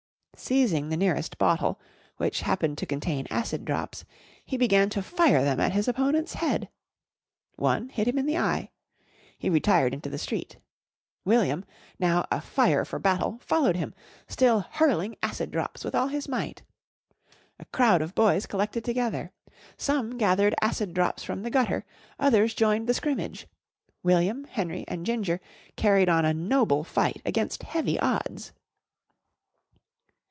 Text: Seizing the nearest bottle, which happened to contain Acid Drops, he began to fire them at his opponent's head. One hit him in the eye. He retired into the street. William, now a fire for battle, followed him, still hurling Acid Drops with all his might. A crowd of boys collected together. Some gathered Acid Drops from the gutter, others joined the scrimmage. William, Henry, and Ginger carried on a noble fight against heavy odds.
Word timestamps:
Seizing 0.37 0.89
the 0.89 0.97
nearest 0.97 1.37
bottle, 1.37 1.79
which 2.17 2.41
happened 2.41 2.75
to 2.79 2.87
contain 2.87 3.27
Acid 3.29 3.63
Drops, 3.63 4.05
he 4.43 4.57
began 4.57 4.89
to 4.89 5.03
fire 5.03 5.43
them 5.43 5.59
at 5.59 5.73
his 5.73 5.87
opponent's 5.87 6.33
head. 6.35 6.67
One 7.57 7.89
hit 7.89 8.07
him 8.07 8.17
in 8.17 8.25
the 8.25 8.39
eye. 8.39 8.71
He 9.37 9.51
retired 9.51 9.93
into 9.93 10.09
the 10.09 10.17
street. 10.17 10.57
William, 11.25 11.63
now 11.99 12.25
a 12.31 12.41
fire 12.41 12.85
for 12.85 12.97
battle, 12.97 13.37
followed 13.39 13.75
him, 13.75 13.93
still 14.27 14.61
hurling 14.61 15.15
Acid 15.21 15.51
Drops 15.51 15.83
with 15.85 15.93
all 15.93 16.07
his 16.07 16.27
might. 16.27 16.63
A 17.59 17.65
crowd 17.65 18.01
of 18.01 18.15
boys 18.15 18.47
collected 18.47 18.83
together. 18.83 19.31
Some 19.77 20.17
gathered 20.17 20.55
Acid 20.59 20.95
Drops 20.95 21.21
from 21.21 21.43
the 21.43 21.51
gutter, 21.51 21.85
others 22.17 22.55
joined 22.55 22.87
the 22.89 22.95
scrimmage. 22.95 23.47
William, 24.01 24.45
Henry, 24.45 24.85
and 24.87 25.05
Ginger 25.05 25.39
carried 25.75 26.09
on 26.09 26.25
a 26.25 26.33
noble 26.33 26.83
fight 26.83 27.21
against 27.27 27.61
heavy 27.61 27.99
odds. 27.99 28.53